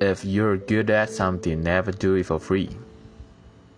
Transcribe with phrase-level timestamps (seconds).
[0.00, 2.70] If you're good at something, never do it for free.